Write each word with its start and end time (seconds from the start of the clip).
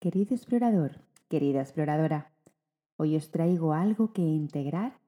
Querido 0.00 0.32
explorador, 0.32 1.00
querida 1.28 1.60
exploradora, 1.60 2.30
hoy 2.98 3.16
os 3.16 3.32
traigo 3.32 3.72
algo 3.72 4.12
que 4.12 4.22
integrar, 4.22 5.00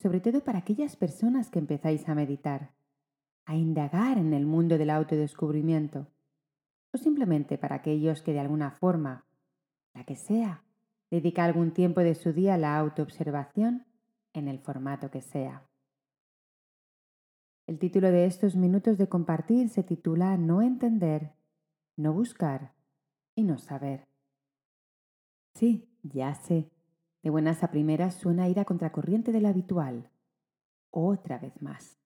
sobre 0.00 0.20
todo 0.20 0.44
para 0.44 0.60
aquellas 0.60 0.94
personas 0.94 1.50
que 1.50 1.58
empezáis 1.58 2.08
a 2.08 2.14
meditar, 2.14 2.70
a 3.44 3.56
indagar 3.56 4.18
en 4.18 4.32
el 4.32 4.46
mundo 4.46 4.78
del 4.78 4.90
autodescubrimiento, 4.90 6.06
o 6.92 6.96
simplemente 6.96 7.58
para 7.58 7.74
aquellos 7.74 8.22
que 8.22 8.32
de 8.32 8.38
alguna 8.38 8.70
forma, 8.70 9.26
la 9.94 10.04
que 10.04 10.14
sea, 10.14 10.62
dedica 11.10 11.44
algún 11.44 11.72
tiempo 11.72 12.02
de 12.02 12.14
su 12.14 12.32
día 12.32 12.54
a 12.54 12.58
la 12.58 12.78
autoobservación 12.78 13.84
en 14.32 14.46
el 14.46 14.60
formato 14.60 15.10
que 15.10 15.22
sea. 15.22 15.66
El 17.66 17.80
título 17.80 18.12
de 18.12 18.26
estos 18.26 18.54
minutos 18.54 18.96
de 18.96 19.08
compartir 19.08 19.70
se 19.70 19.82
titula 19.82 20.36
No 20.36 20.62
entender, 20.62 21.32
no 21.96 22.12
buscar 22.12 22.74
y 23.34 23.42
no 23.42 23.58
saber. 23.58 24.06
Sí, 25.56 25.88
ya 26.02 26.34
sé. 26.34 26.70
De 27.22 27.30
buenas 27.30 27.64
a 27.64 27.70
primeras 27.70 28.14
suena 28.14 28.46
ir 28.46 28.60
a 28.60 28.66
contracorriente 28.66 29.32
de 29.32 29.40
lo 29.40 29.48
habitual. 29.48 30.10
Otra 30.90 31.38
vez 31.38 31.62
más. 31.62 31.98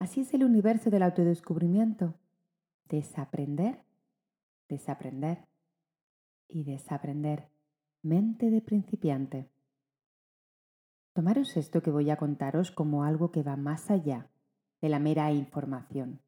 Así 0.00 0.22
es 0.22 0.34
el 0.34 0.42
universo 0.42 0.90
del 0.90 1.04
autodescubrimiento. 1.04 2.14
Desaprender, 2.88 3.84
desaprender 4.68 5.46
y 6.48 6.64
desaprender. 6.64 7.46
Mente 8.02 8.50
de 8.50 8.62
principiante. 8.62 9.48
Tomaros 11.12 11.56
esto 11.56 11.84
que 11.84 11.92
voy 11.92 12.10
a 12.10 12.16
contaros 12.16 12.72
como 12.72 13.04
algo 13.04 13.30
que 13.30 13.44
va 13.44 13.56
más 13.56 13.92
allá 13.92 14.28
de 14.80 14.88
la 14.88 14.98
mera 14.98 15.30
información, 15.30 16.20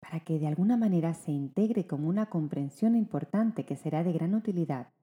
para 0.00 0.20
que 0.20 0.38
de 0.38 0.46
alguna 0.46 0.78
manera 0.78 1.12
se 1.12 1.32
integre 1.32 1.86
como 1.86 2.08
una 2.08 2.30
comprensión 2.30 2.96
importante 2.96 3.66
que 3.66 3.76
será 3.76 4.04
de 4.04 4.12
gran 4.14 4.34
utilidad 4.34 4.94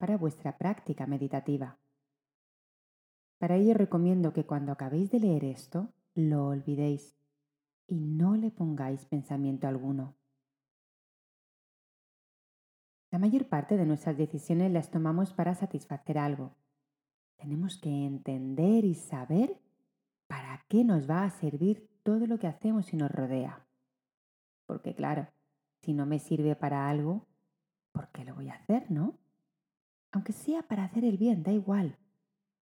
para 0.00 0.16
vuestra 0.16 0.56
práctica 0.56 1.06
meditativa. 1.06 1.78
Para 3.36 3.56
ello 3.56 3.74
recomiendo 3.74 4.32
que 4.32 4.46
cuando 4.46 4.72
acabéis 4.72 5.10
de 5.10 5.20
leer 5.20 5.44
esto, 5.44 5.92
lo 6.14 6.46
olvidéis 6.46 7.18
y 7.86 8.00
no 8.00 8.34
le 8.34 8.50
pongáis 8.50 9.04
pensamiento 9.04 9.68
alguno. 9.68 10.16
La 13.10 13.18
mayor 13.18 13.46
parte 13.46 13.76
de 13.76 13.84
nuestras 13.84 14.16
decisiones 14.16 14.72
las 14.72 14.90
tomamos 14.90 15.34
para 15.34 15.54
satisfacer 15.54 16.16
algo. 16.16 16.56
Tenemos 17.36 17.76
que 17.76 17.90
entender 18.06 18.86
y 18.86 18.94
saber 18.94 19.60
para 20.28 20.64
qué 20.68 20.82
nos 20.82 21.10
va 21.10 21.24
a 21.24 21.30
servir 21.30 21.90
todo 22.02 22.26
lo 22.26 22.38
que 22.38 22.46
hacemos 22.46 22.90
y 22.94 22.96
nos 22.96 23.10
rodea. 23.10 23.66
Porque 24.64 24.94
claro, 24.94 25.28
si 25.82 25.92
no 25.92 26.06
me 26.06 26.20
sirve 26.20 26.56
para 26.56 26.88
algo, 26.88 27.26
¿por 27.92 28.08
qué 28.12 28.24
lo 28.24 28.34
voy 28.34 28.48
a 28.48 28.54
hacer, 28.54 28.90
no? 28.90 29.18
Aunque 30.12 30.32
sea 30.32 30.62
para 30.62 30.84
hacer 30.84 31.04
el 31.04 31.16
bien, 31.16 31.42
da 31.42 31.52
igual. 31.52 31.98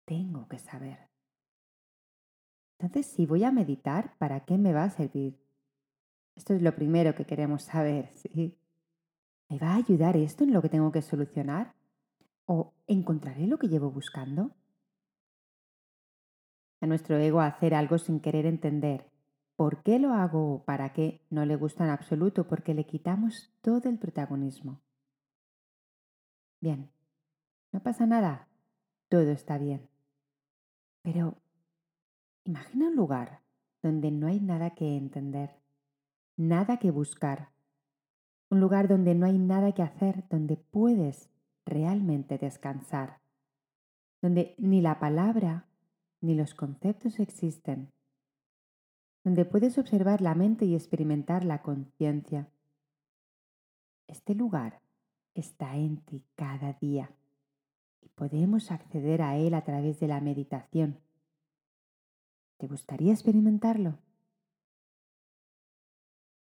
Tengo 0.05 0.49
que 0.49 0.59
saber. 0.59 1.09
Entonces, 2.79 3.07
si 3.07 3.27
voy 3.27 3.45
a 3.45 3.51
meditar, 3.51 4.17
¿para 4.19 4.45
qué 4.45 4.57
me 4.57 4.73
va 4.73 4.85
a 4.85 4.91
servir? 4.91 5.39
Esto 6.37 6.55
es 6.55 6.63
lo 6.63 6.75
primero 6.75 7.15
que 7.15 7.25
queremos 7.25 7.65
saber, 7.65 8.11
¿sí? 8.15 8.57
¿Me 9.49 9.59
va 9.59 9.73
a 9.73 9.77
ayudar 9.77 10.17
esto 10.17 10.45
en 10.45 10.53
lo 10.53 10.63
que 10.63 10.69
tengo 10.69 10.93
que 10.93 11.03
solucionar? 11.03 11.75
¿O 12.45 12.75
encontraré 12.87 13.47
lo 13.47 13.59
que 13.59 13.69
llevo 13.69 13.91
buscando? 13.91 14.55
A 16.81 16.87
nuestro 16.87 17.17
ego 17.17 17.41
hacer 17.41 17.75
algo 17.75 17.99
sin 17.99 18.21
querer 18.21 18.47
entender 18.47 19.11
por 19.57 19.83
qué 19.83 19.99
lo 19.99 20.13
hago 20.13 20.55
o 20.55 20.65
para 20.65 20.93
qué 20.93 21.21
no 21.31 21.45
le 21.45 21.57
gusta 21.57 21.83
en 21.85 21.91
absoluto 21.91 22.47
porque 22.47 22.75
le 22.75 22.87
quitamos 22.87 23.53
todo 23.61 23.89
el 23.89 23.99
protagonismo. 23.99 24.81
Bien, 26.61 26.91
no 27.73 27.83
pasa 27.83 28.07
nada, 28.07 28.49
todo 29.09 29.31
está 29.31 29.59
bien. 29.59 29.89
Pero 31.03 31.37
imagina 32.45 32.89
un 32.89 32.97
lugar 32.97 33.41
donde 33.83 34.11
no 34.11 34.27
hay 34.27 34.41
nada 34.41 34.71
que 34.75 34.97
entender, 34.97 35.51
nada 36.37 36.79
que 36.79 36.91
buscar, 36.91 37.51
un 38.51 38.61
lugar 38.61 38.89
donde 38.89 39.15
no 39.15 39.27
hay 39.27 39.39
nada 39.39 39.73
que 39.73 39.83
hacer, 39.83 40.25
donde 40.31 40.57
puedes 40.57 41.29
realmente 41.67 42.39
descansar, 42.39 43.21
donde 44.23 44.55
ni 44.59 44.81
la 44.81 44.99
palabra 44.99 45.67
ni 46.21 46.35
los 46.35 46.55
conceptos 46.55 47.21
existen, 47.21 47.93
donde 49.25 49.45
puedes 49.45 49.77
observar 49.77 50.23
la 50.23 50.35
mente 50.35 50.65
y 50.65 50.75
experimentar 50.75 51.45
la 51.45 51.61
conciencia. 51.61 52.49
Este 54.07 54.35
lugar 54.35 54.81
está 55.35 55.77
en 55.77 55.99
ti 55.99 56.25
cada 56.35 56.73
día 56.73 57.11
podemos 58.19 58.73
acceder 58.73 59.23
a 59.23 59.37
él 59.37 59.55
a 59.55 59.63
través 59.63 60.01
de 60.01 60.09
la 60.09 60.21
meditación. 60.21 60.99
¿Te 62.57 62.67
gustaría 62.67 63.13
experimentarlo? 63.13 63.97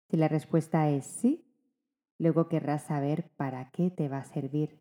Si 0.09 0.17
la 0.17 0.29
respuesta 0.29 0.89
es 0.89 1.05
sí, 1.05 1.45
luego 2.17 2.49
querrás 2.49 2.85
saber 2.85 3.29
para 3.37 3.73
qué 3.73 3.91
te 3.91 4.09
va 4.09 4.19
a 4.19 4.25
servir. 4.25 4.81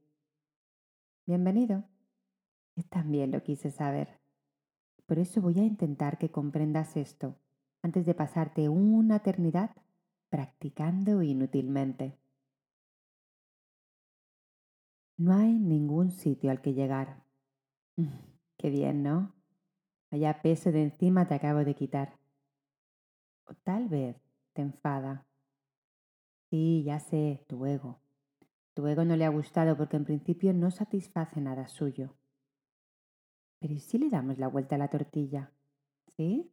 Bienvenido. 1.25 1.83
Yo 2.75 2.83
también 2.83 3.31
lo 3.31 3.41
quise 3.41 3.71
saber. 3.71 4.19
Por 5.07 5.17
eso 5.17 5.41
voy 5.41 5.59
a 5.59 5.63
intentar 5.63 6.19
que 6.19 6.29
comprendas 6.29 6.95
esto 6.95 7.39
antes 7.81 8.05
de 8.05 8.13
pasarte 8.13 8.69
una 8.69 9.15
eternidad 9.15 9.71
practicando 10.29 11.23
inútilmente. 11.23 12.19
No 15.17 15.33
hay 15.35 15.53
ningún 15.53 16.11
sitio 16.11 16.49
al 16.49 16.61
que 16.61 16.73
llegar. 16.73 17.23
Qué 18.57 18.69
bien, 18.69 19.03
¿no? 19.03 19.35
Vaya 20.11 20.41
peso 20.41 20.71
de 20.71 20.83
encima 20.83 21.27
te 21.27 21.35
acabo 21.35 21.63
de 21.63 21.75
quitar. 21.75 22.17
O 23.45 23.53
tal 23.53 23.89
vez 23.89 24.15
te 24.53 24.61
enfada. 24.61 25.25
Sí, 26.49 26.83
ya 26.83 26.99
sé, 26.99 27.43
tu 27.47 27.65
ego. 27.65 27.99
Tu 28.73 28.87
ego 28.87 29.05
no 29.05 29.15
le 29.15 29.25
ha 29.25 29.29
gustado 29.29 29.77
porque 29.77 29.97
en 29.97 30.05
principio 30.05 30.53
no 30.53 30.71
satisface 30.71 31.41
nada 31.41 31.67
suyo. 31.67 32.15
Pero 33.59 33.73
¿y 33.73 33.79
si 33.79 33.97
le 33.97 34.09
damos 34.09 34.37
la 34.39 34.47
vuelta 34.47 34.75
a 34.75 34.79
la 34.79 34.89
tortilla? 34.89 35.51
¿Sí? 36.15 36.51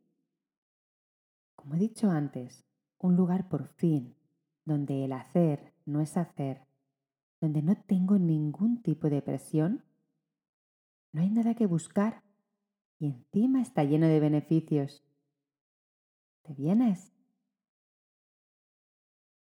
Como 1.55 1.75
he 1.75 1.79
dicho 1.79 2.11
antes, 2.11 2.67
un 2.99 3.17
lugar 3.17 3.49
por 3.49 3.69
fin 3.69 4.17
donde 4.65 5.05
el 5.05 5.13
hacer 5.13 5.73
no 5.85 6.01
es 6.01 6.17
hacer 6.17 6.70
donde 7.41 7.63
no 7.63 7.77
tengo 7.77 8.19
ningún 8.19 8.83
tipo 8.83 9.09
de 9.09 9.23
presión, 9.23 9.85
no 11.13 11.23
hay 11.23 11.31
nada 11.31 11.55
que 11.55 11.67
buscar 11.67 12.23
y 12.99 13.07
encima 13.07 13.63
está 13.63 13.83
lleno 13.83 14.07
de 14.07 14.21
beneficios. 14.21 15.03
¿Te 16.43 16.55
vienes? 16.55 17.13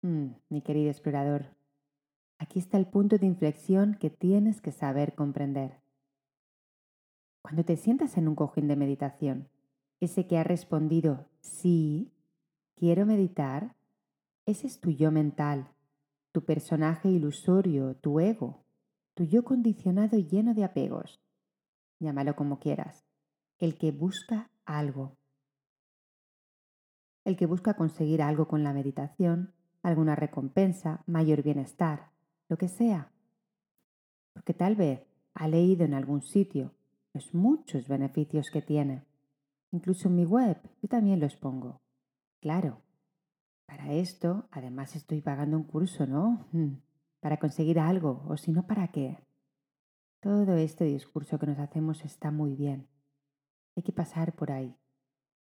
Mm, 0.02 0.32
mi 0.50 0.62
querido 0.62 0.90
explorador, 0.90 1.56
aquí 2.38 2.60
está 2.60 2.78
el 2.78 2.88
punto 2.88 3.18
de 3.18 3.26
inflexión 3.26 3.96
que 3.96 4.10
tienes 4.10 4.62
que 4.62 4.72
saber 4.72 5.14
comprender. 5.14 5.82
Cuando 7.42 7.66
te 7.66 7.76
sientas 7.76 8.18
en 8.18 8.28
un 8.28 8.36
cojín 8.36 8.68
de 8.68 8.78
meditación, 8.78 9.50
ese 10.00 10.28
que 10.28 10.38
ha 10.38 10.44
respondido 10.44 11.28
sí, 11.42 12.12
quiero 12.76 13.06
meditar, 13.06 13.76
ese 14.46 14.68
es 14.68 14.80
tu 14.80 14.92
yo 14.92 15.12
mental, 15.12 15.70
tu 16.34 16.44
personaje 16.44 17.10
ilusorio, 17.10 17.96
tu 17.96 18.20
ego, 18.20 18.66
tu 19.14 19.24
yo 19.24 19.44
condicionado 19.44 20.18
y 20.18 20.26
lleno 20.26 20.56
de 20.56 20.64
apegos. 20.64 21.22
Llámalo 22.00 22.36
como 22.36 22.60
quieras. 22.60 23.06
El 23.60 23.78
que 23.78 23.92
busca 23.92 24.50
algo. 24.66 25.16
El 27.24 27.38
que 27.38 27.46
busca 27.46 27.76
conseguir 27.76 28.22
algo 28.24 28.48
con 28.48 28.64
la 28.64 28.74
meditación, 28.74 29.54
alguna 29.84 30.16
recompensa, 30.16 31.04
mayor 31.06 31.44
bienestar, 31.44 32.10
lo 32.50 32.58
que 32.58 32.68
sea. 32.68 33.12
Porque 34.34 34.56
tal 34.56 34.76
vez 34.76 35.06
ha 35.36 35.48
leído 35.48 35.86
en 35.86 35.94
algún 35.94 36.24
sitio 36.24 36.74
los 37.14 37.34
muchos 37.36 37.88
beneficios 37.88 38.48
que 38.52 38.64
tiene. 38.64 39.06
Incluso 39.72 40.08
en 40.08 40.16
mi 40.16 40.26
web 40.26 40.58
yo 40.82 40.90
también 40.90 41.20
los 41.20 41.36
pongo. 41.36 41.80
Claro, 42.42 42.82
para 43.66 43.94
esto, 43.94 44.48
además 44.52 44.96
estoy 44.96 45.22
pagando 45.22 45.58
un 45.58 45.64
curso, 45.64 46.06
¿no? 46.06 46.48
Mm, 46.52 46.76
para 47.20 47.38
conseguir 47.38 47.80
algo, 47.80 48.24
o 48.28 48.38
si 48.38 48.52
no, 48.52 48.68
¿para 48.68 48.90
qué? 48.90 49.18
Todo 50.20 50.56
este 50.56 50.86
discurso 50.86 51.40
que 51.40 51.48
nos 51.48 51.60
hacemos 51.60 52.04
está 52.04 52.32
muy 52.32 52.56
bien. 52.56 52.88
Hay 53.76 53.84
que 53.84 53.92
pasar 53.92 54.36
por 54.36 54.52
ahí. 54.52 54.76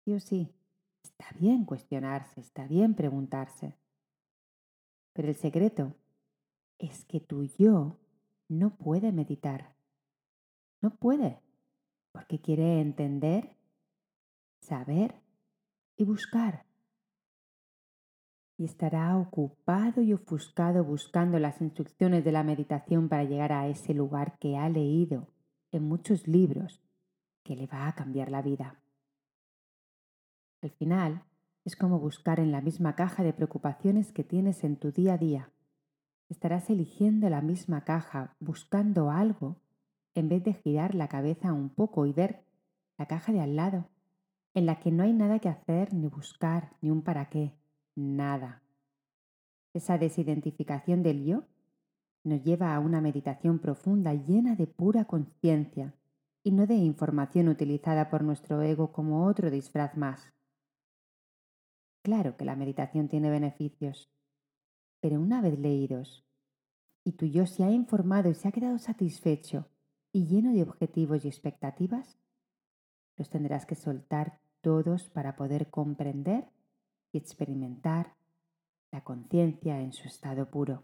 Sí 0.04 0.14
o 0.14 0.20
sí, 0.20 0.54
está 1.02 1.26
bien 1.38 1.64
cuestionarse, 1.64 2.40
está 2.40 2.66
bien 2.66 2.94
preguntarse. 2.94 3.76
Pero 5.12 5.28
el 5.28 5.34
secreto 5.34 5.94
es 6.78 7.04
que 7.04 7.20
tu 7.20 7.44
yo 7.44 7.98
no 8.48 8.76
puede 8.76 9.12
meditar. 9.12 9.76
No 10.80 10.96
puede, 10.96 11.40
porque 12.10 12.40
quiere 12.40 12.80
entender, 12.80 13.56
saber 14.60 15.14
y 15.96 16.04
buscar. 16.04 16.64
Y 18.56 18.64
estará 18.64 19.16
ocupado 19.16 20.02
y 20.02 20.12
ofuscado 20.12 20.84
buscando 20.84 21.38
las 21.38 21.60
instrucciones 21.60 22.25
de 22.25 22.32
la 22.32 22.44
meditación 22.44 23.08
para 23.08 23.25
llegar 23.25 23.52
a 23.52 23.69
ese 23.69 23.94
lugar 23.94 24.38
que 24.38 24.56
ha 24.56 24.69
leído 24.69 25.28
en 25.72 25.88
muchos 25.88 26.28
libros 26.28 26.81
que 27.43 27.56
le 27.56 27.66
va 27.66 27.88
a 27.88 27.94
cambiar 27.94 28.31
la 28.31 28.43
vida. 28.43 28.78
Al 30.60 30.70
final, 30.70 31.25
es 31.64 31.76
como 31.76 31.99
buscar 31.99 32.40
en 32.40 32.52
la 32.52 32.60
misma 32.60 32.94
caja 32.94 33.22
de 33.22 33.32
preocupaciones 33.32 34.12
que 34.12 34.25
tienes 34.25 34.64
en 34.64 34.76
tu 34.76 34.93
día 34.93 35.14
a 35.14 35.19
día. 35.19 35.50
Estarás 36.28 36.70
eligiendo 36.70 37.28
la 37.31 37.40
misma 37.40 37.84
caja, 37.84 38.37
buscando 38.40 39.10
algo, 39.10 39.60
en 40.14 40.28
vez 40.28 40.44
de 40.44 40.55
girar 40.55 40.94
la 40.94 41.08
cabeza 41.08 41.52
un 41.52 41.70
poco 41.70 42.06
y 42.06 42.12
ver 42.12 42.44
la 42.98 43.06
caja 43.06 43.32
de 43.32 43.40
al 43.40 43.56
lado, 43.56 43.88
en 44.55 44.66
la 44.66 44.78
que 44.78 44.90
no 44.90 45.02
hay 45.02 45.12
nada 45.12 45.38
que 45.38 45.48
hacer, 45.48 45.93
ni 45.94 46.08
buscar, 46.08 46.76
ni 46.81 46.90
un 46.90 47.02
para 47.02 47.28
qué, 47.28 47.55
nada. 47.94 48.62
Esa 49.74 49.98
desidentificación 49.98 51.02
del 51.02 51.24
yo 51.24 51.44
nos 52.24 52.42
lleva 52.42 52.74
a 52.74 52.80
una 52.80 53.00
meditación 53.00 53.58
profunda 53.58 54.14
llena 54.14 54.54
de 54.54 54.66
pura 54.66 55.06
conciencia 55.06 55.94
y 56.44 56.52
no 56.52 56.66
de 56.66 56.74
información 56.74 57.48
utilizada 57.48 58.10
por 58.10 58.22
nuestro 58.22 58.62
ego 58.62 58.92
como 58.92 59.26
otro 59.26 59.50
disfraz 59.50 59.96
más. 59.96 60.32
Claro 62.02 62.36
que 62.36 62.44
la 62.44 62.56
meditación 62.56 63.08
tiene 63.08 63.30
beneficios, 63.30 64.10
pero 65.00 65.20
una 65.20 65.40
vez 65.40 65.58
leídos 65.58 66.24
y 67.04 67.12
tu 67.12 67.26
yo 67.26 67.46
se 67.46 67.64
ha 67.64 67.70
informado 67.70 68.30
y 68.30 68.34
se 68.34 68.48
ha 68.48 68.52
quedado 68.52 68.78
satisfecho 68.78 69.68
y 70.12 70.26
lleno 70.26 70.52
de 70.52 70.62
objetivos 70.62 71.24
y 71.24 71.28
expectativas, 71.28 72.18
los 73.16 73.30
tendrás 73.30 73.66
que 73.66 73.74
soltar 73.74 74.40
todos 74.60 75.08
para 75.10 75.36
poder 75.36 75.70
comprender 75.70 76.48
y 77.12 77.18
experimentar 77.18 78.14
la 78.90 79.02
conciencia 79.04 79.80
en 79.80 79.92
su 79.92 80.08
estado 80.08 80.50
puro. 80.50 80.82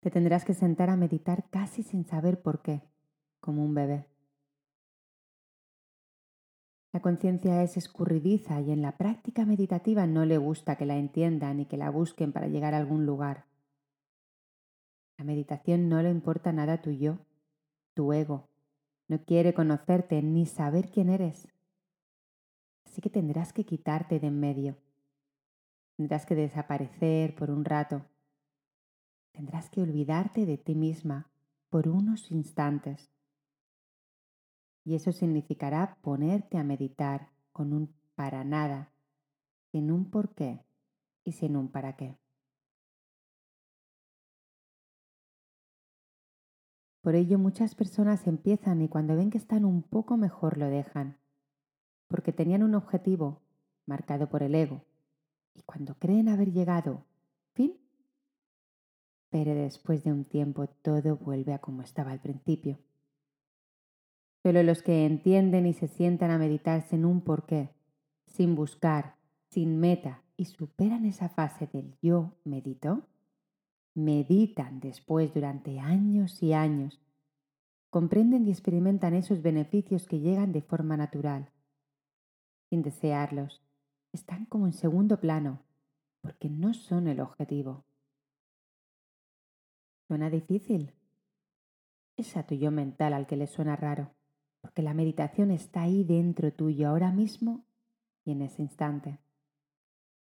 Te 0.00 0.10
tendrás 0.10 0.44
que 0.44 0.54
sentar 0.54 0.88
a 0.88 0.96
meditar 0.96 1.50
casi 1.50 1.82
sin 1.82 2.06
saber 2.06 2.40
por 2.40 2.62
qué, 2.62 2.82
como 3.40 3.62
un 3.62 3.74
bebé. 3.74 4.06
La 6.92 7.00
conciencia 7.00 7.62
es 7.62 7.76
escurridiza 7.76 8.60
y 8.60 8.72
en 8.72 8.82
la 8.82 8.96
práctica 8.96 9.44
meditativa 9.44 10.06
no 10.06 10.24
le 10.24 10.38
gusta 10.38 10.76
que 10.76 10.86
la 10.86 10.96
entiendan 10.96 11.60
y 11.60 11.66
que 11.66 11.76
la 11.76 11.90
busquen 11.90 12.32
para 12.32 12.48
llegar 12.48 12.74
a 12.74 12.78
algún 12.78 13.06
lugar. 13.06 13.44
La 15.16 15.24
meditación 15.24 15.88
no 15.88 16.02
le 16.02 16.10
importa 16.10 16.50
nada 16.50 16.80
tu 16.80 16.90
yo, 16.90 17.18
tu 17.94 18.12
ego. 18.12 18.48
No 19.06 19.22
quiere 19.24 19.54
conocerte 19.54 20.22
ni 20.22 20.46
saber 20.46 20.90
quién 20.90 21.10
eres. 21.10 21.46
Así 22.90 23.00
que 23.00 23.08
tendrás 23.08 23.52
que 23.52 23.64
quitarte 23.64 24.18
de 24.18 24.26
en 24.26 24.40
medio. 24.40 24.76
Tendrás 25.96 26.26
que 26.26 26.34
desaparecer 26.34 27.36
por 27.36 27.48
un 27.48 27.64
rato. 27.64 28.04
Tendrás 29.30 29.70
que 29.70 29.80
olvidarte 29.80 30.44
de 30.44 30.58
ti 30.58 30.74
misma 30.74 31.30
por 31.68 31.86
unos 31.86 32.32
instantes 32.32 33.12
y 34.84 34.96
eso 34.96 35.12
significará 35.12 35.98
ponerte 36.02 36.58
a 36.58 36.64
meditar 36.64 37.28
con 37.52 37.72
un 37.72 37.94
para 38.16 38.42
nada, 38.42 38.90
sin 39.70 39.92
un 39.92 40.10
por 40.10 40.34
qué 40.34 40.64
y 41.22 41.30
sin 41.30 41.54
un 41.54 41.68
para 41.68 41.94
qué. 41.94 42.18
Por 47.02 47.14
ello 47.14 47.38
muchas 47.38 47.76
personas 47.76 48.26
empiezan 48.26 48.82
y 48.82 48.88
cuando 48.88 49.14
ven 49.14 49.30
que 49.30 49.38
están 49.38 49.64
un 49.64 49.84
poco 49.84 50.16
mejor 50.16 50.58
lo 50.58 50.66
dejan, 50.66 51.19
porque 52.10 52.32
tenían 52.32 52.64
un 52.64 52.74
objetivo 52.74 53.40
marcado 53.86 54.28
por 54.28 54.42
el 54.42 54.56
ego, 54.56 54.84
y 55.54 55.62
cuando 55.62 55.94
creen 55.94 56.28
haber 56.28 56.52
llegado, 56.52 57.04
fin. 57.54 57.76
Pero 59.30 59.54
después 59.54 60.02
de 60.02 60.12
un 60.12 60.24
tiempo 60.24 60.66
todo 60.66 61.16
vuelve 61.16 61.54
a 61.54 61.60
como 61.60 61.82
estaba 61.82 62.10
al 62.10 62.20
principio. 62.20 62.78
Solo 64.42 64.62
los 64.64 64.82
que 64.82 65.06
entienden 65.06 65.66
y 65.66 65.72
se 65.72 65.86
sientan 65.86 66.32
a 66.32 66.38
meditarse 66.38 66.96
en 66.96 67.04
un 67.04 67.20
porqué, 67.20 67.70
sin 68.26 68.56
buscar, 68.56 69.14
sin 69.50 69.78
meta, 69.78 70.22
y 70.36 70.46
superan 70.46 71.04
esa 71.04 71.28
fase 71.28 71.68
del 71.72 71.94
yo 72.00 72.34
medito, 72.44 73.06
meditan 73.94 74.80
después 74.80 75.32
durante 75.32 75.78
años 75.78 76.42
y 76.42 76.54
años, 76.54 76.98
comprenden 77.90 78.46
y 78.46 78.50
experimentan 78.50 79.14
esos 79.14 79.42
beneficios 79.42 80.06
que 80.06 80.18
llegan 80.18 80.52
de 80.52 80.62
forma 80.62 80.96
natural, 80.96 81.50
sin 82.70 82.80
desearlos, 82.82 83.62
están 84.12 84.46
como 84.46 84.66
en 84.66 84.72
segundo 84.72 85.20
plano, 85.20 85.62
porque 86.22 86.48
no 86.48 86.72
son 86.72 87.08
el 87.08 87.20
objetivo. 87.20 87.84
¿Suena 90.08 90.30
difícil? 90.30 90.94
Es 92.16 92.36
a 92.38 92.46
tu 92.46 92.54
yo 92.54 92.70
mental 92.70 93.12
al 93.12 93.26
que 93.26 93.36
le 93.36 93.46
suena 93.46 93.76
raro 93.76 94.14
porque 94.60 94.82
la 94.82 94.94
meditación 94.94 95.50
está 95.50 95.82
ahí 95.82 96.04
dentro 96.04 96.52
tuyo 96.52 96.88
ahora 96.88 97.10
mismo 97.10 97.64
y 98.24 98.32
en 98.32 98.42
ese 98.42 98.62
instante. 98.62 99.18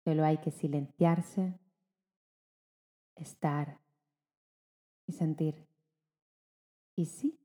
Solo 0.03 0.25
hay 0.25 0.37
que 0.37 0.51
silenciarse, 0.51 1.59
estar 3.15 3.79
y 5.05 5.13
sentir. 5.13 5.67
Y 6.95 7.05
sí, 7.05 7.39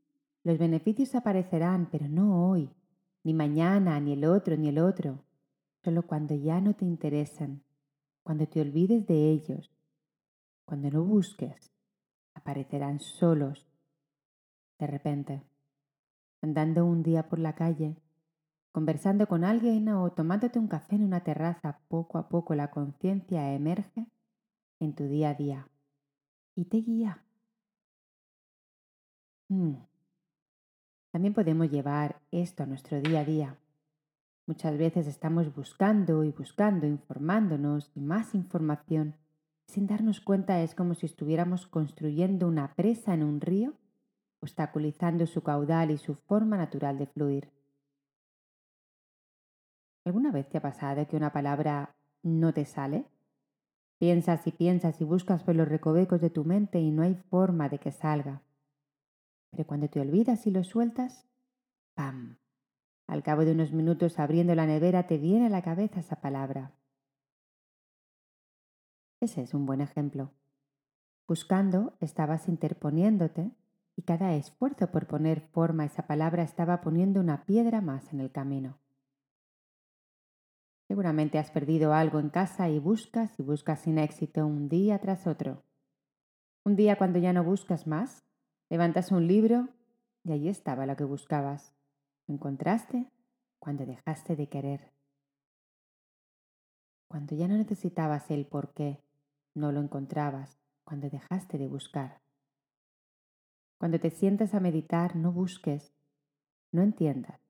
los 0.44 0.58
beneficios 0.58 1.14
aparecerán, 1.14 1.88
pero 1.90 2.08
no 2.08 2.48
hoy, 2.48 2.70
ni 3.28 3.34
mañana, 3.34 4.00
ni 4.00 4.14
el 4.14 4.24
otro, 4.24 4.56
ni 4.56 4.68
el 4.68 4.78
otro. 4.78 5.22
Solo 5.84 6.06
cuando 6.06 6.34
ya 6.34 6.62
no 6.62 6.72
te 6.72 6.86
interesen, 6.86 7.62
cuando 8.22 8.48
te 8.48 8.62
olvides 8.62 9.06
de 9.06 9.30
ellos, 9.30 9.70
cuando 10.64 10.90
no 10.90 11.04
busques, 11.04 11.70
aparecerán 12.32 13.00
solos 13.00 13.68
de 14.78 14.86
repente 14.86 15.42
andando 16.40 16.86
un 16.86 17.02
día 17.02 17.28
por 17.28 17.38
la 17.38 17.54
calle, 17.54 17.98
conversando 18.72 19.26
con 19.26 19.44
alguien 19.44 19.90
o 19.90 20.10
tomándote 20.10 20.58
un 20.58 20.68
café 20.68 20.96
en 20.96 21.04
una 21.04 21.22
terraza, 21.22 21.80
poco 21.88 22.16
a 22.16 22.30
poco 22.30 22.54
la 22.54 22.70
conciencia 22.70 23.52
emerge 23.52 24.06
en 24.80 24.94
tu 24.94 25.04
día 25.06 25.30
a 25.30 25.34
día 25.34 25.68
y 26.54 26.64
te 26.64 26.78
guía. 26.78 27.22
Hmm. 29.50 29.87
También 31.18 31.34
podemos 31.34 31.68
llevar 31.68 32.20
esto 32.30 32.62
a 32.62 32.66
nuestro 32.66 33.00
día 33.00 33.22
a 33.22 33.24
día. 33.24 33.56
Muchas 34.46 34.78
veces 34.78 35.08
estamos 35.08 35.52
buscando 35.52 36.22
y 36.22 36.30
buscando, 36.30 36.86
informándonos 36.86 37.90
y 37.96 38.00
más 38.00 38.36
información. 38.36 39.16
Sin 39.66 39.88
darnos 39.88 40.20
cuenta 40.20 40.62
es 40.62 40.76
como 40.76 40.94
si 40.94 41.06
estuviéramos 41.06 41.66
construyendo 41.66 42.46
una 42.46 42.72
presa 42.76 43.14
en 43.14 43.24
un 43.24 43.40
río 43.40 43.74
obstaculizando 44.40 45.26
su 45.26 45.42
caudal 45.42 45.90
y 45.90 45.98
su 45.98 46.14
forma 46.14 46.56
natural 46.56 46.98
de 46.98 47.08
fluir. 47.08 47.50
¿Alguna 50.04 50.30
vez 50.30 50.48
te 50.48 50.58
ha 50.58 50.62
pasado 50.62 51.04
que 51.08 51.16
una 51.16 51.32
palabra 51.32 51.96
no 52.22 52.54
te 52.54 52.64
sale? 52.64 53.06
Piensas 53.98 54.46
y 54.46 54.52
piensas 54.52 55.00
y 55.00 55.04
buscas 55.04 55.42
por 55.42 55.56
los 55.56 55.68
recovecos 55.68 56.20
de 56.20 56.30
tu 56.30 56.44
mente 56.44 56.78
y 56.78 56.92
no 56.92 57.02
hay 57.02 57.16
forma 57.16 57.68
de 57.68 57.80
que 57.80 57.90
salga. 57.90 58.40
Pero 59.50 59.66
cuando 59.66 59.88
te 59.88 60.00
olvidas 60.00 60.46
y 60.46 60.50
lo 60.50 60.64
sueltas, 60.64 61.26
¡pam! 61.94 62.38
Al 63.06 63.22
cabo 63.22 63.44
de 63.44 63.52
unos 63.52 63.72
minutos 63.72 64.18
abriendo 64.18 64.54
la 64.54 64.66
nevera 64.66 65.06
te 65.06 65.16
viene 65.16 65.46
a 65.46 65.50
la 65.50 65.62
cabeza 65.62 66.00
esa 66.00 66.16
palabra. 66.20 66.72
Ese 69.20 69.42
es 69.42 69.54
un 69.54 69.66
buen 69.66 69.80
ejemplo. 69.80 70.30
Buscando, 71.26 71.96
estabas 72.00 72.48
interponiéndote 72.48 73.50
y 73.96 74.02
cada 74.02 74.34
esfuerzo 74.34 74.90
por 74.92 75.06
poner 75.06 75.40
forma 75.40 75.82
a 75.82 75.86
esa 75.86 76.06
palabra 76.06 76.42
estaba 76.42 76.80
poniendo 76.80 77.20
una 77.20 77.44
piedra 77.44 77.80
más 77.80 78.12
en 78.12 78.20
el 78.20 78.30
camino. 78.30 78.78
Seguramente 80.86 81.38
has 81.38 81.50
perdido 81.50 81.92
algo 81.92 82.20
en 82.20 82.30
casa 82.30 82.68
y 82.68 82.78
buscas 82.78 83.38
y 83.38 83.42
buscas 83.42 83.80
sin 83.80 83.98
éxito 83.98 84.46
un 84.46 84.68
día 84.68 84.98
tras 85.00 85.26
otro. 85.26 85.64
Un 86.64 86.76
día 86.76 86.96
cuando 86.96 87.18
ya 87.18 87.32
no 87.32 87.42
buscas 87.42 87.86
más, 87.86 88.24
levantas 88.70 89.12
un 89.12 89.26
libro 89.26 89.68
y 90.24 90.32
allí 90.32 90.48
estaba 90.48 90.86
lo 90.86 90.96
que 90.96 91.04
buscabas. 91.04 91.74
Lo 92.26 92.34
encontraste 92.34 93.10
cuando 93.58 93.86
dejaste 93.86 94.36
de 94.36 94.48
querer. 94.48 94.92
Cuando 97.08 97.34
ya 97.34 97.48
no 97.48 97.56
necesitabas 97.56 98.30
el 98.30 98.46
por 98.46 98.74
qué, 98.74 99.02
no 99.54 99.72
lo 99.72 99.80
encontrabas, 99.80 100.58
cuando 100.84 101.08
dejaste 101.08 101.56
de 101.56 101.66
buscar. 101.66 102.20
Cuando 103.78 103.98
te 103.98 104.10
sientas 104.10 104.54
a 104.54 104.60
meditar, 104.60 105.16
no 105.16 105.32
busques, 105.32 105.94
no 106.72 106.82
entiendas. 106.82 107.40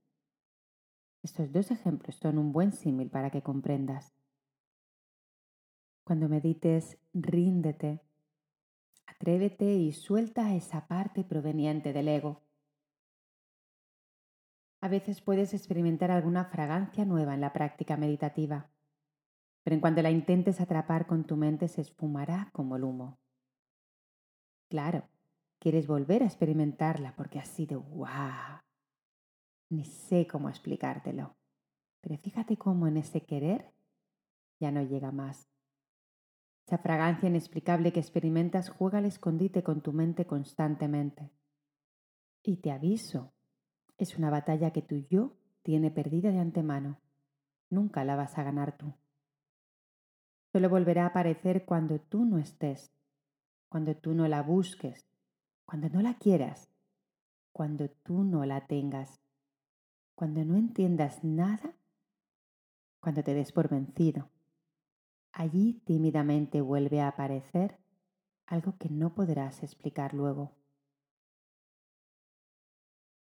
Estos 1.22 1.50
dos 1.52 1.70
ejemplos 1.70 2.16
son 2.16 2.38
un 2.38 2.52
buen 2.52 2.72
símil 2.72 3.10
para 3.10 3.30
que 3.30 3.42
comprendas. 3.42 4.14
Cuando 6.04 6.28
medites, 6.28 6.98
ríndete, 7.12 8.00
atrévete 9.18 9.74
y 9.74 9.92
suelta 9.92 10.54
esa 10.54 10.86
parte 10.86 11.24
proveniente 11.24 11.92
del 11.92 12.06
ego. 12.06 12.40
A 14.80 14.86
veces 14.86 15.20
puedes 15.20 15.54
experimentar 15.54 16.12
alguna 16.12 16.44
fragancia 16.44 17.04
nueva 17.04 17.34
en 17.34 17.40
la 17.40 17.52
práctica 17.52 17.96
meditativa. 17.96 18.70
pero 19.64 19.74
en 19.74 19.80
cuanto 19.80 20.00
la 20.00 20.10
intentes 20.10 20.62
atrapar 20.62 21.06
con 21.06 21.24
tu 21.24 21.36
mente 21.36 21.68
se 21.68 21.82
esfumará 21.82 22.48
como 22.52 22.76
el 22.76 22.84
humo. 22.84 23.18
Claro, 24.70 25.08
quieres 25.58 25.86
volver 25.86 26.22
a 26.22 26.26
experimentarla 26.26 27.14
porque 27.16 27.38
ha 27.38 27.44
sido 27.44 27.82
guau. 27.82 28.60
Ni 29.68 29.84
sé 29.84 30.26
cómo 30.26 30.48
explicártelo, 30.48 31.36
pero 32.00 32.16
fíjate 32.16 32.56
cómo 32.56 32.86
en 32.86 32.96
ese 32.96 33.26
querer 33.26 33.74
ya 34.58 34.70
no 34.70 34.82
llega 34.82 35.10
más. 35.10 35.50
Esa 36.68 36.76
fragancia 36.76 37.30
inexplicable 37.30 37.94
que 37.94 38.00
experimentas 38.00 38.68
juega 38.68 38.98
al 38.98 39.06
escondite 39.06 39.62
con 39.62 39.80
tu 39.80 39.94
mente 39.94 40.26
constantemente. 40.26 41.30
Y 42.42 42.58
te 42.58 42.70
aviso, 42.70 43.32
es 43.96 44.18
una 44.18 44.28
batalla 44.28 44.70
que 44.70 44.82
tu 44.82 44.96
yo 44.96 45.32
tiene 45.62 45.90
perdida 45.90 46.30
de 46.30 46.40
antemano. 46.40 47.00
Nunca 47.70 48.04
la 48.04 48.16
vas 48.16 48.36
a 48.36 48.42
ganar 48.42 48.76
tú. 48.76 48.92
Solo 50.52 50.68
volverá 50.68 51.04
a 51.04 51.06
aparecer 51.06 51.64
cuando 51.64 52.00
tú 52.00 52.26
no 52.26 52.36
estés, 52.36 52.92
cuando 53.70 53.96
tú 53.96 54.12
no 54.12 54.28
la 54.28 54.42
busques, 54.42 55.06
cuando 55.64 55.88
no 55.88 56.02
la 56.02 56.18
quieras, 56.18 56.70
cuando 57.50 57.88
tú 57.88 58.24
no 58.24 58.44
la 58.44 58.66
tengas, 58.66 59.18
cuando 60.14 60.44
no 60.44 60.54
entiendas 60.54 61.24
nada, 61.24 61.74
cuando 63.00 63.24
te 63.24 63.32
des 63.32 63.52
por 63.52 63.70
vencido. 63.70 64.28
Allí 65.38 65.74
tímidamente 65.84 66.60
vuelve 66.60 67.00
a 67.00 67.06
aparecer 67.06 67.78
algo 68.44 68.76
que 68.76 68.88
no 68.88 69.14
podrás 69.14 69.62
explicar 69.62 70.12
luego. 70.12 70.50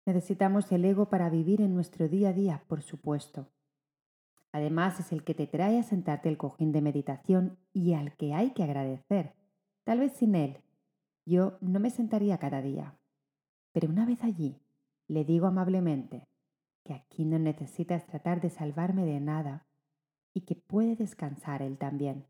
Necesitamos 0.04 0.72
el 0.72 0.84
ego 0.84 1.10
para 1.10 1.30
vivir 1.30 1.60
en 1.60 1.74
nuestro 1.74 2.08
día 2.08 2.30
a 2.30 2.32
día, 2.32 2.64
por 2.66 2.82
supuesto. 2.82 3.52
Además 4.50 4.98
es 4.98 5.12
el 5.12 5.22
que 5.22 5.34
te 5.34 5.46
trae 5.46 5.78
a 5.78 5.84
sentarte 5.84 6.28
el 6.28 6.38
cojín 6.38 6.72
de 6.72 6.82
meditación 6.82 7.56
y 7.72 7.94
al 7.94 8.16
que 8.16 8.34
hay 8.34 8.50
que 8.50 8.64
agradecer. 8.64 9.36
Tal 9.84 10.00
vez 10.00 10.10
sin 10.14 10.34
él, 10.34 10.64
yo 11.24 11.56
no 11.60 11.78
me 11.78 11.90
sentaría 11.90 12.38
cada 12.38 12.60
día. 12.62 12.98
Pero 13.70 13.90
una 13.90 14.04
vez 14.04 14.24
allí, 14.24 14.60
le 15.06 15.24
digo 15.24 15.46
amablemente 15.46 16.26
que 16.82 16.94
aquí 16.94 17.24
no 17.24 17.38
necesitas 17.38 18.08
tratar 18.08 18.40
de 18.40 18.50
salvarme 18.50 19.04
de 19.04 19.20
nada 19.20 19.67
y 20.34 20.42
que 20.42 20.54
puede 20.54 20.96
descansar 20.96 21.62
él 21.62 21.78
también. 21.78 22.26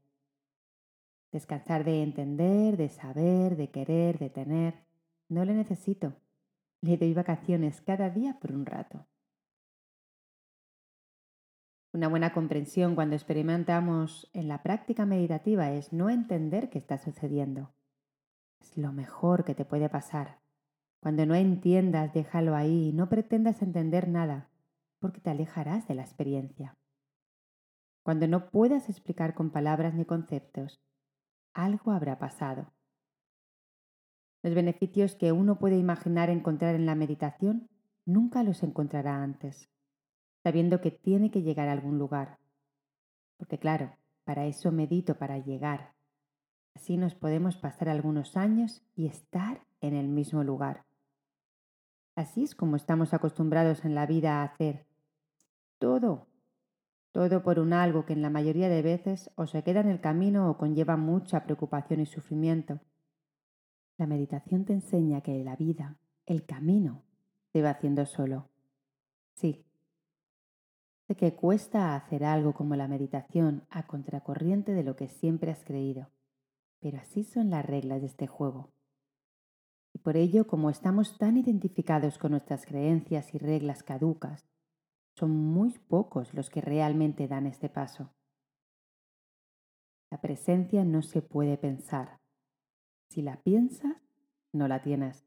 Descansar 1.32 1.84
de 1.84 2.02
entender, 2.02 2.76
de 2.76 2.88
saber, 2.88 3.56
de 3.56 3.70
querer, 3.70 4.18
de 4.18 4.30
tener. 4.30 4.74
No 5.28 5.44
le 5.44 5.54
necesito. 5.54 6.14
Le 6.80 6.96
doy 6.96 7.12
vacaciones 7.12 7.80
cada 7.80 8.08
día 8.08 8.38
por 8.40 8.52
un 8.52 8.64
rato. 8.64 9.06
Una 11.92 12.08
buena 12.08 12.32
comprensión 12.32 12.94
cuando 12.94 13.16
experimentamos 13.16 14.30
en 14.32 14.48
la 14.48 14.62
práctica 14.62 15.04
meditativa 15.04 15.72
es 15.72 15.92
no 15.92 16.10
entender 16.10 16.70
qué 16.70 16.78
está 16.78 16.98
sucediendo. 16.98 17.72
Es 18.60 18.76
lo 18.76 18.92
mejor 18.92 19.44
que 19.44 19.54
te 19.54 19.64
puede 19.64 19.88
pasar. 19.88 20.38
Cuando 21.00 21.26
no 21.26 21.34
entiendas, 21.34 22.12
déjalo 22.12 22.54
ahí 22.54 22.90
y 22.90 22.92
no 22.92 23.08
pretendas 23.08 23.62
entender 23.62 24.08
nada, 24.08 24.48
porque 24.98 25.20
te 25.20 25.30
alejarás 25.30 25.88
de 25.88 25.94
la 25.94 26.02
experiencia. 26.02 26.77
Cuando 28.08 28.26
no 28.26 28.48
puedas 28.48 28.88
explicar 28.88 29.34
con 29.34 29.50
palabras 29.50 29.92
ni 29.92 30.06
conceptos, 30.06 30.80
algo 31.52 31.92
habrá 31.92 32.18
pasado. 32.18 32.72
Los 34.42 34.54
beneficios 34.54 35.14
que 35.14 35.30
uno 35.30 35.58
puede 35.58 35.76
imaginar 35.76 36.30
encontrar 36.30 36.74
en 36.74 36.86
la 36.86 36.94
meditación 36.94 37.68
nunca 38.06 38.42
los 38.42 38.62
encontrará 38.62 39.22
antes, 39.22 39.68
sabiendo 40.42 40.80
que 40.80 40.90
tiene 40.90 41.30
que 41.30 41.42
llegar 41.42 41.68
a 41.68 41.72
algún 41.72 41.98
lugar. 41.98 42.38
Porque 43.36 43.58
claro, 43.58 43.94
para 44.24 44.46
eso 44.46 44.72
medito, 44.72 45.18
para 45.18 45.36
llegar. 45.36 45.92
Así 46.74 46.96
nos 46.96 47.14
podemos 47.14 47.58
pasar 47.58 47.90
algunos 47.90 48.38
años 48.38 48.82
y 48.96 49.04
estar 49.04 49.66
en 49.82 49.92
el 49.92 50.08
mismo 50.08 50.42
lugar. 50.44 50.86
Así 52.16 52.44
es 52.44 52.54
como 52.54 52.76
estamos 52.76 53.12
acostumbrados 53.12 53.84
en 53.84 53.94
la 53.94 54.06
vida 54.06 54.40
a 54.40 54.44
hacer. 54.44 54.86
Todo, 55.78 56.27
todo 57.12 57.42
por 57.42 57.58
un 57.58 57.72
algo 57.72 58.04
que 58.04 58.12
en 58.12 58.22
la 58.22 58.30
mayoría 58.30 58.68
de 58.68 58.82
veces 58.82 59.30
o 59.34 59.46
se 59.46 59.62
queda 59.62 59.80
en 59.80 59.88
el 59.88 60.00
camino 60.00 60.50
o 60.50 60.58
conlleva 60.58 60.96
mucha 60.96 61.44
preocupación 61.44 62.00
y 62.00 62.06
sufrimiento. 62.06 62.80
La 63.96 64.06
meditación 64.06 64.64
te 64.64 64.72
enseña 64.72 65.22
que 65.22 65.42
la 65.42 65.56
vida, 65.56 65.96
el 66.26 66.44
camino, 66.44 67.02
se 67.52 67.62
va 67.62 67.70
haciendo 67.70 68.06
solo. 68.06 68.48
Sí. 69.34 69.64
Sé 71.06 71.16
que 71.16 71.34
cuesta 71.34 71.96
hacer 71.96 72.24
algo 72.24 72.52
como 72.52 72.76
la 72.76 72.86
meditación 72.86 73.66
a 73.70 73.86
contracorriente 73.86 74.72
de 74.74 74.84
lo 74.84 74.94
que 74.94 75.08
siempre 75.08 75.50
has 75.50 75.64
creído, 75.64 76.10
pero 76.80 76.98
así 76.98 77.24
son 77.24 77.50
las 77.50 77.64
reglas 77.64 78.02
de 78.02 78.08
este 78.08 78.26
juego. 78.26 78.72
Y 79.94 79.98
por 80.00 80.16
ello, 80.16 80.46
como 80.46 80.68
estamos 80.70 81.16
tan 81.16 81.38
identificados 81.38 82.18
con 82.18 82.32
nuestras 82.32 82.66
creencias 82.66 83.34
y 83.34 83.38
reglas 83.38 83.82
caducas, 83.82 84.46
son 85.18 85.30
muy 85.30 85.70
pocos 85.88 86.32
los 86.32 86.48
que 86.48 86.60
realmente 86.60 87.26
dan 87.26 87.46
este 87.46 87.68
paso. 87.68 88.14
La 90.10 90.20
presencia 90.20 90.84
no 90.84 91.02
se 91.02 91.22
puede 91.22 91.58
pensar, 91.58 92.20
si 93.10 93.22
la 93.22 93.42
piensas, 93.42 93.96
no 94.52 94.68
la 94.68 94.80
tienes. 94.80 95.26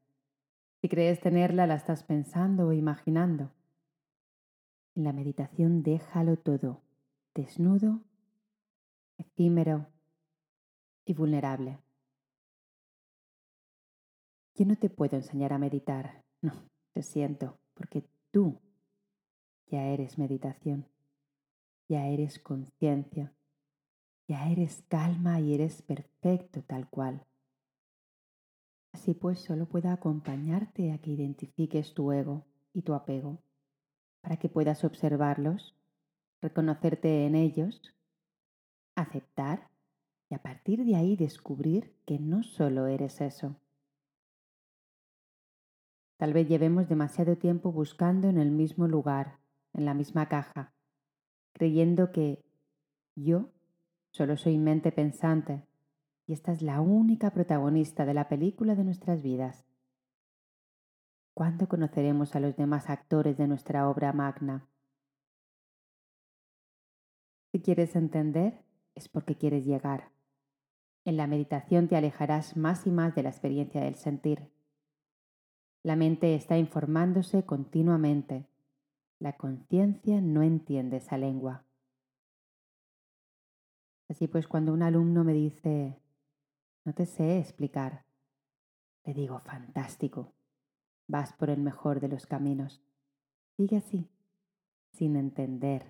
Si 0.81 0.88
crees 0.88 1.19
tenerla, 1.19 1.67
la 1.67 1.75
estás 1.75 2.03
pensando 2.03 2.67
o 2.67 2.74
imaginando. 2.74 3.51
En 4.95 5.03
la 5.03 5.13
meditación 5.13 5.83
déjalo 5.83 6.38
todo, 6.38 6.81
desnudo, 7.36 8.01
efímero 9.17 9.88
y 11.05 11.13
vulnerable. 11.13 11.79
Yo 14.55 14.65
no 14.65 14.75
te 14.77 14.89
puedo 14.89 15.17
enseñar 15.17 15.53
a 15.53 15.57
meditar, 15.57 16.24
no, 16.41 16.53
te 16.93 17.03
siento, 17.03 17.57
porque 17.74 18.05
tú 18.31 18.60
ya 19.72 19.88
eres 19.88 20.18
meditación, 20.18 20.86
ya 21.88 22.08
eres 22.08 22.40
conciencia, 22.40 23.34
ya 24.28 24.50
eres 24.51 24.84
calma 24.90 25.40
y 25.40 25.54
eres 25.54 25.82
perfecto 25.82 26.62
tal 26.62 26.90
cual. 26.90 27.25
Así 28.92 29.13
pues, 29.13 29.40
solo 29.40 29.66
puedo 29.68 29.90
acompañarte 29.90 30.92
a 30.92 30.98
que 30.98 31.12
identifiques 31.12 31.94
tu 31.94 32.12
ego 32.12 32.46
y 32.74 32.82
tu 32.82 32.94
apego, 32.94 33.40
para 34.22 34.38
que 34.38 34.50
puedas 34.50 34.84
observarlos, 34.84 35.74
reconocerte 36.42 37.25
en 37.25 37.36
ellos, 37.36 37.82
aceptar 38.96 39.70
y 40.30 40.36
a 40.36 40.40
partir 40.40 40.84
de 40.84 40.96
ahí 40.96 41.16
descubrir 41.16 41.96
que 42.06 42.20
no 42.20 42.44
solo 42.44 42.88
eres 42.88 43.22
eso. 43.22 43.56
Tal 46.18 46.34
vez 46.34 46.48
llevemos 46.48 46.88
demasiado 46.88 47.38
tiempo 47.38 47.72
buscando 47.72 48.28
en 48.28 48.38
el 48.38 48.51
mismo 48.51 48.88
lugar, 48.88 49.40
en 49.74 49.86
la 49.86 49.94
misma 49.94 50.28
caja, 50.28 50.74
creyendo 51.54 52.12
que 52.12 52.44
yo 53.16 53.51
solo 54.12 54.38
soy 54.38 54.58
mente 54.58 54.92
pensante 54.92 55.66
y 56.28 56.34
esta 56.34 56.51
es 56.51 56.62
la 56.62 56.82
única 56.82 57.32
protagonista 57.32 58.06
de 58.06 58.13
la 58.13 58.28
película 58.28 58.75
de 58.75 58.84
nuestras 58.84 59.22
vidas. 59.22 59.66
¿Cuándo 61.34 61.68
conoceremos 61.68 62.36
a 62.36 62.40
los 62.40 62.56
demás 62.56 62.90
actores 62.90 63.38
de 63.38 63.48
nuestra 63.48 63.90
obra 63.90 64.13
magna? 64.13 64.68
Si 67.51 67.62
quieres 67.62 67.96
entender, 67.96 68.63
es 68.96 69.10
porque 69.10 69.36
quieres 69.36 69.66
llegar. 69.66 70.12
En 71.04 71.18
la 71.18 71.28
meditación 71.28 71.88
te 71.88 71.96
alejarás 71.96 72.56
más 72.56 72.86
y 72.86 72.92
más 72.92 73.16
de 73.16 73.24
la 73.24 73.30
experiencia 73.30 73.82
del 73.82 73.96
sentir. 73.96 74.51
La 75.84 75.96
mente 75.96 76.36
está 76.36 76.58
informándose 76.58 77.44
continuamente. 77.44 78.50
La 79.22 79.38
conciencia 79.38 80.20
no 80.20 80.42
entiende 80.42 80.98
esa 80.98 81.16
lengua. 81.16 81.63
Así 84.10 84.28
pues, 84.28 84.48
cuando 84.48 84.74
un 84.74 84.82
alumno 84.82 85.24
me 85.24 85.32
dice, 85.32 86.01
no 86.86 86.94
te 86.96 87.06
sé 87.06 87.38
explicar. 87.38 88.04
Te 89.04 89.13
digo, 89.13 89.38
fantástico. 89.42 90.34
Vas 91.08 91.34
por 91.34 91.51
el 91.51 91.60
mejor 91.62 92.00
de 92.00 92.08
los 92.08 92.25
caminos. 92.25 92.82
Sigue 93.58 93.78
así, 93.78 94.10
sin 94.92 95.16
entender. 95.16 95.86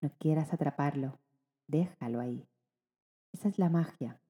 No 0.00 0.12
quieras 0.20 0.52
atraparlo. 0.52 1.18
Déjalo 1.66 2.20
ahí. 2.20 2.46
Esa 3.32 3.48
es 3.48 3.58
la 3.58 3.68
magia. 3.68 4.20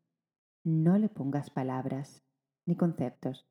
No 0.65 0.97
le 0.97 1.11
pongas 1.11 1.51
palabras 1.51 2.25
ni 2.65 2.75
conceptos. 2.75 3.50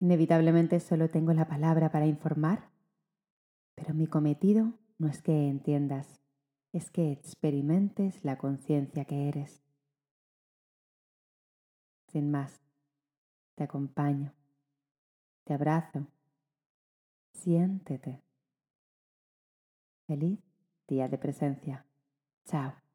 Inevitablemente 0.00 0.78
solo 0.80 1.08
tengo 1.08 1.32
la 1.32 1.48
palabra 1.48 1.90
para 1.90 2.06
informar, 2.06 2.70
pero 3.74 3.94
mi 3.94 4.06
cometido 4.06 4.72
no 4.98 5.08
es 5.08 5.22
que 5.22 5.48
entiendas, 5.48 6.20
es 6.72 6.90
que 6.90 7.10
experimentes 7.10 8.24
la 8.24 8.38
conciencia 8.38 9.04
que 9.04 9.28
eres. 9.28 9.62
Sin 12.06 12.30
más, 12.30 12.60
te 13.56 13.64
acompaño, 13.64 14.32
te 15.44 15.54
abrazo, 15.54 16.06
siéntete. 17.32 18.22
Feliz 20.06 20.38
día 20.86 21.08
de 21.08 21.18
presencia. 21.18 21.84
Chao. 22.46 22.87